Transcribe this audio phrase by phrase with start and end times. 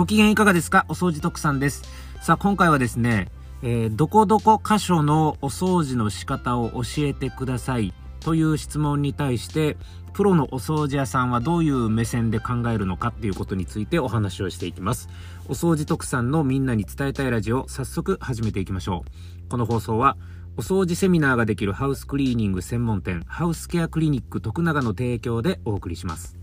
[0.00, 0.86] ご機嫌いかがですか？
[0.88, 1.82] お掃除特産です。
[2.22, 3.28] さあ、今回はですね、
[3.60, 9.76] えー、どこどこ箇所のお掃除の仕方を教えてくださいという質問に対して、
[10.14, 15.10] プロのお掃除屋さんはどういう目線で考えるのかっていうことについてお話をしていきます。
[15.48, 19.50] お掃除特産のみんなに伝えたいラジオ、早速始めていきましょう。
[19.50, 20.16] この放送は、
[20.56, 26.38] お掃除セミナーができるハウスクリーニング専門店、ハウスケアクリニック徳永の提供でお送りします。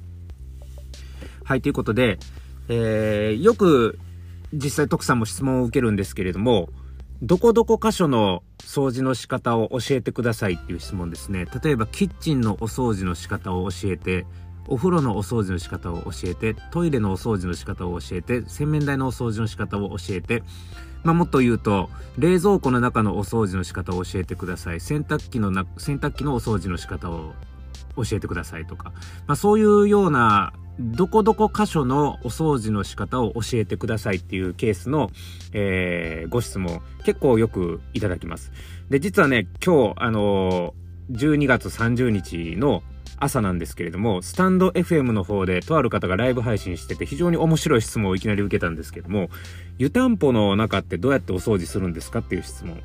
[1.44, 2.20] はい、ということで、
[2.70, 4.00] えー、よく
[4.54, 6.70] 実際徳さんも質問を受けるんですけれども、
[7.22, 11.46] どこどこ箇所の掃除の仕方を教えてくださいっていう質問ですね。
[11.64, 14.26] 例えばキッチンのお掃除の仕方を教えて、
[14.68, 20.44] お風呂のお掃除の仕方を教えて、トイレのお掃除の仕方を教えて、洗面台のお掃除の仕方を教えて、
[21.04, 24.82] まあ、もっと言うと、冷蔵庫の中のお掃除の仕方を教えてください。
[24.82, 27.34] 洗濯機のな、洗濯機のお掃除の仕方を
[27.96, 28.92] 教えてくださいとか、
[29.26, 35.10] まあ、そういうようなどこどこ箇所のお掃除の仕方を教えてくださいっていうケースの、
[35.54, 38.52] えー、ご質問結構よくいただきます。
[38.90, 42.84] で、実はね、今日、あのー、12月30日の
[43.20, 49.30] 朝なんですけれども、スタンド FM の方でとある方がライブ配信してて非常に面白い質問をいきなり受けたんですけども、
[49.80, 52.80] 湯たんぽの中ってどうやってお掃除するんですかっていう質問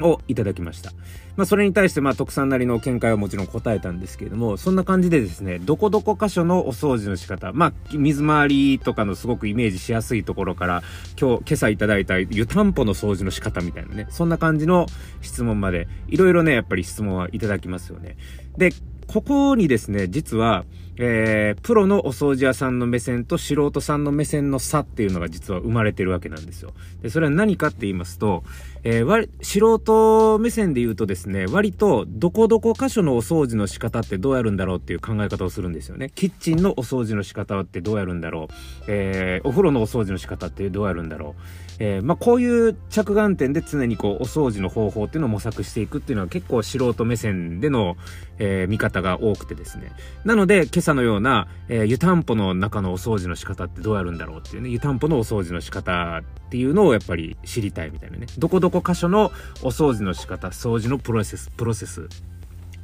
[0.00, 0.92] をいただきました。
[1.36, 10.82] まあ、それに対して、まあ、特産なりの見解はもちろん答えたんですけれども、そんな感じでですね、どこどこ箇所のお掃除の仕方、まあ、水回りとかのすごくイメージしやすいところから、
[11.20, 14.86] 今日、今朝いただいた湯たんぽの掃除の仕方みたいなね、そんな感じの
[15.22, 18.16] 質問まで、いろいろね、やっぱり質問はいただきますよね。
[18.56, 18.70] で、
[19.06, 20.64] ここにですね、実は、
[20.96, 26.72] えー、プロのお掃除屋さんの目線と素人さんの目線の差っていうのが実は生まれてるわけなんですよ。
[27.02, 28.44] で、それは何かって言いますと、
[28.84, 36.10] えー、素人目線で言うとですね、割とどこどこ箇所のお掃除の仕方ってどうやるんだろうっていう考え方をするんですよね。
[36.14, 38.54] キッチンのお掃除の仕方ってどうやるんだろう。
[38.86, 41.42] えー、お風呂のお掃除の仕方ってどうやるんだろう。
[41.78, 47.96] えー、まあ、こういう着眼点で常にこう、お掃除の方法っていうのを模索していくっていうのは結構素人目線での、
[48.38, 49.92] えー、見方が多くてですね。
[50.24, 58.26] なので、今朝のような、えー、湯たんぽの中のお掃除の仕方ってどうやるんだろうっていうね、湯たんぽのお掃除の仕方っていうのをやっぱり知りたいみたいなね。
[58.36, 62.10] どこどこ箇所のお掃除の仕方、掃除のプロセス、プロセス。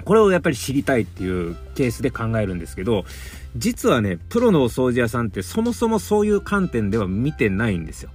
[0.03, 3.05] これをやっぱり知りたいっていうケースで考えるんですけど、
[3.55, 8.11] 実はね、プロのお掃除屋さんってそもそもそういう観点では見てないんですよ。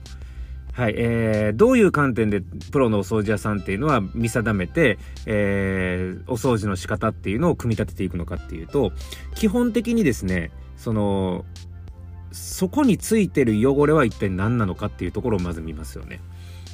[0.76, 8.92] はい、えー、どういう観点でプロのお掃除屋さんっていうのは見定めて、えー、お掃除の仕方っていうのを組み立てていくのかっていうと、
[9.36, 11.46] 基本的にですね、その、
[12.34, 16.20] そこについてる汚れは一体何なのかっていうところをまず見ますよね。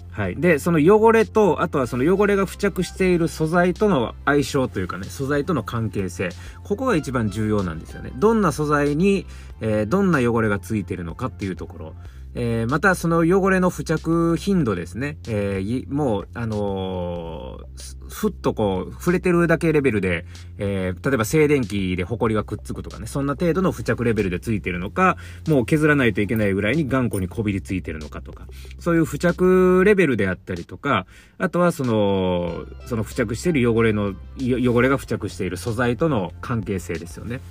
[0.10, 0.36] はい。
[0.36, 6.30] で、その汚れと、あとはその汚れが付着している素材との相性というかね、素材との関係性。
[6.64, 8.12] ここが一番重要なんですよね。
[8.16, 9.28] どんな素材に、
[9.62, 11.94] えー、どんな汚れがついてるのかっていうところ。
[12.34, 15.18] えー、またその汚れの付着頻度ですね。
[15.28, 20.26] えー、もう、あのー、ふっとこう、触れてるだけレベルで、
[20.58, 28.48] えー、例えば静電気で埃がくっつくとかね、そんな程度の付着レベルでついてるのか、もう削らないといけないぐらいに頑固にこびりついてるのかとか、
[28.80, 31.06] そういう付着レベルであったりとか、
[31.38, 37.42] あとはその、その付着している汚れの、汚れが付着している素材との関係性ですよね。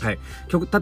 [0.00, 0.18] はい。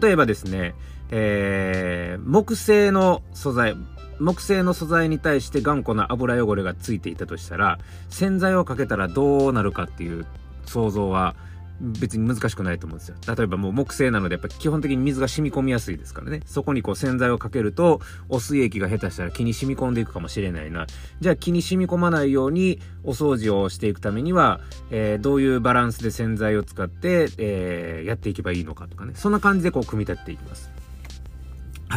[0.01, 0.75] 例えばですね、
[1.09, 3.75] えー、木製の素材、
[4.19, 7.79] 木製の素材に対して頑固な油汚れがついていたとしたら、
[8.09, 10.25] 洗剤をかけたらどうなるかっていう
[10.65, 11.35] 想像は
[11.79, 13.15] 別に難しくないと思うんですよ。
[13.35, 16.41] 例えばもう木製なのでやっぱ基本的に水が染み込みやすいですからね。
[16.45, 20.87] そこにこう洗剤をかけると、お水液が下手したら気に染み込んでいくかもしれないな。
[21.19, 24.59] じゃあ気に染み込まないようにお掃除をしていくためには、
[24.89, 29.13] えー、どういうバランスで洗剤を使って、えー、やっていけばいいのかとかね。
[29.15, 30.71] そんな感じでこう組み立てていきます。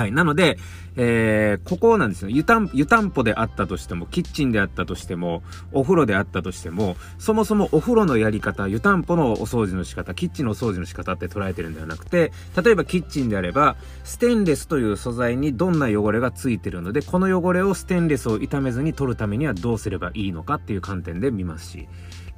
[0.00, 0.12] はい。
[0.12, 0.56] なので、
[0.96, 2.30] えー、ここなんですよ。
[2.30, 12.32] 湯たん、湯たんぽであったとしても、キッチンであったとしても、お風呂であったとしても、そもそもお風呂のやり方、湯たんぽのお掃除の仕方、キッチンのお掃除の仕方って捉えてるんではなくて、
[12.64, 21.88] 例えばキッチンであれば、ステンレスという素材にどんな汚れがついてるので、この汚れをステンレスを傷めずに取るためにはどうすればいいのかっていう観点で見ますし、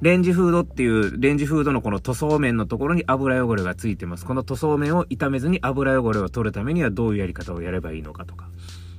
[0.03, 4.25] レンジフードっていう、レンジフードのこの塗装面のところに油汚れがついてます。
[4.25, 8.49] この塗装面を傷めずに油汚れを取るためにはどういうやり方をやればいいのかとか。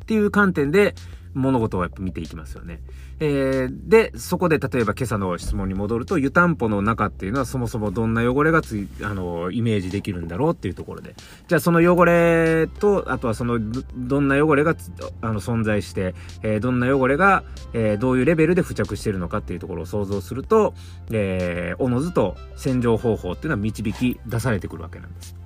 [0.02, 0.94] っていう観点で、
[1.34, 2.80] 物事をやっぱ見ていきますよね。
[3.20, 11.14] えー、で、そこで例えば今朝の質問に戻ると、湯たんぽの中っていうのはそもそもどんな汚れがつい、あの、イメージできるんだろうっていうところで。
[11.48, 13.58] じゃあその汚れと、あとはその、
[13.96, 14.74] どんな汚れが
[15.20, 20.74] あの存在して、えー、どんな汚れが、えー、どういうレベルで付着しているのかっていうところを想像すると、
[21.10, 25.43] えー、おのずと洗浄方法っていうのは導き出されてくるわけなんです。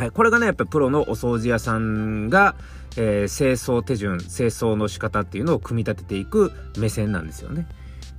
[0.00, 2.54] はい、これがね、やっぱりプロのお掃除屋さんが、
[2.96, 7.66] えー、清掃手順、清掃の仕方っていうのを組み立てていく目線なんですよね。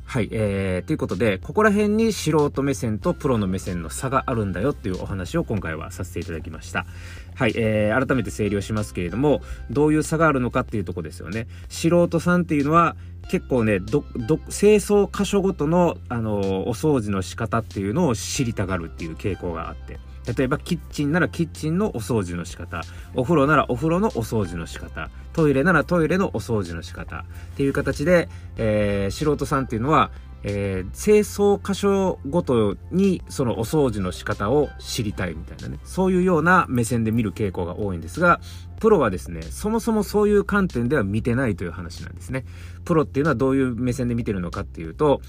[0.06, 6.86] はい、えー、ということで、ここら辺に素人目線とプロの目線の差があるんだよっていうお話を今回はさせていただきました。
[7.34, 9.42] はい、えー、改めて整理をしますけれども、
[9.72, 11.48] どういう差があるのかっていうとこですよね。
[11.68, 12.96] 素人さんっていうのは、
[13.32, 19.98] 結構ね、ど、ど、清掃箇所ごとの、あの、お掃除の仕方っていうのを知りたがるっていう傾向があって。
[20.26, 22.82] 例えばキッチンならキッチンのお掃除の仕方。
[23.16, 25.10] お風呂ならお風呂のお掃除の仕方。
[25.34, 27.26] トイレならトイレのお掃除の仕方。
[27.54, 30.12] っていう形で、えー、素人さんっていうのは、
[30.44, 35.80] えー、清掃箇所ごとにそのお掃除の仕方を知りたいみたいなね。
[35.84, 38.40] そういうような目線で見る傾向が多いんですが
[38.80, 42.46] プロはですねそもそもそういう観点では見てないという話なんですね。
[42.86, 45.22] プロっていうのはどういう目線で見てるのかっていうと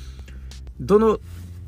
[0.81, 1.19] どの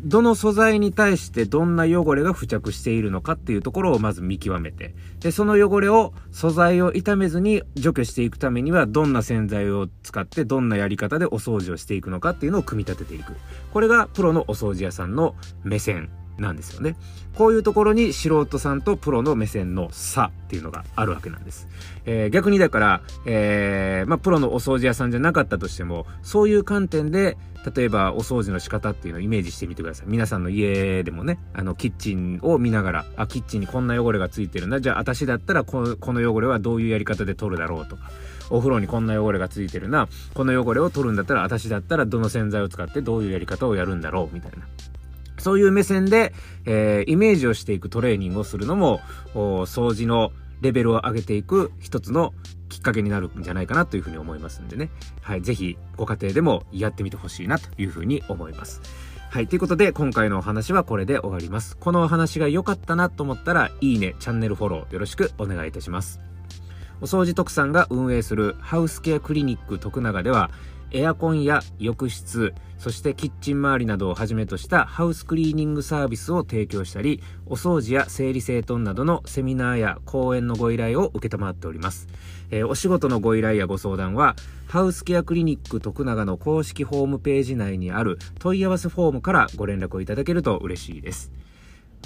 [0.05, 13.35] どの素材に対してどんな汚れが付着しているのかっていうところをまず見極めて、で、その汚れを素材を傷めずに除去していくためにはどんな洗剤を使ってどんなやり方でお掃除をしていくのかっていうのを組み立てていく。
[13.73, 16.97] これがプロのお掃除屋さんの目線なんですよね。
[17.37, 21.69] こういうところに素人さんとプロの目線の差っていうのがあるわけなんです。
[22.07, 27.37] えー、逆にだから、えー、まあ、プロのお掃除屋さんじゃなかったとしても、そういう観点で、
[27.75, 30.07] 例えばお掃除の仕方っていうのをイメージしてみてください。
[30.09, 34.81] 皆さんの家でもね、あの、キッチンを見ながら、あ、キッチンにこんな汚れがついてるな。
[34.81, 38.11] じゃあ、私だったらこ、この汚れはどういうやり方で取るだろうとか。
[38.51, 40.09] お風呂にこんな汚れがついてるな。
[40.35, 44.67] この汚れを取るんだったら、私だったらどの洗剤を使ってどういうやり方をやるんだろうみたいな。
[45.45, 46.33] そういう目線で、
[46.65, 49.03] えー、イメージをしていくトレーニングをするのも、
[49.35, 50.33] 掃除の
[50.63, 52.33] レベルを上げていく一つの
[52.71, 54.89] きっかけになるんじゃないかなというふうに思いますんでね。
[55.21, 58.81] はい、ぜひご家庭でもやってみてほしいなというふうに思います。
[59.29, 61.77] はい、ということで今回のお話はこれで終わります。
[61.77, 66.21] このお話が良かったなと思ったら、いいね、チャンネルフォローよろしくお願いいたします。
[67.03, 70.51] お掃除特産が運営するハウスケアクリニック徳永では、
[70.95, 82.07] エアコンや浴室、そしてキッチン周りなどをはじめとしたハウスクリーニングサービスを提供したり、お掃除や整理整頓などのセミナーや講演のご依頼を受けたまっております。
[82.53, 84.37] えー、お仕事のご依頼やご相談は、
[84.69, 91.33] ハウスケアクリニック徳永の公式ホームページ内にある問い合わせフォームからご連絡をいただけると嬉しいです。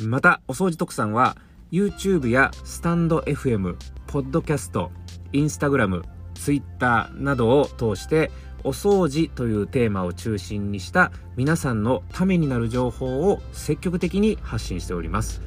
[0.03, 1.37] また、お掃除特産は、
[1.71, 3.77] YouTube やスタンド FM、
[4.07, 4.91] ポッドキャスト、
[5.35, 6.05] インスタグラム、
[6.39, 8.31] ツイッターなどを通して
[8.65, 15.43] お掃除というテーマを中心にした皆さんのためになる情報を積極的に発信しております、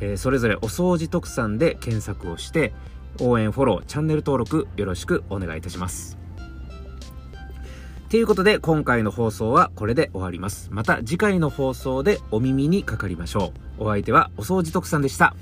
[0.00, 2.72] えー、それぞれお掃除特産で検索をして
[3.20, 6.18] 応援フォローチャンネル登録よろしくお願いいたします。
[8.14, 10.68] ということで今回の放送はこれで終わります。
[10.70, 13.84] また次回の放送でお耳にかかりましょう。
[13.84, 15.34] お相手はお掃除特産でした。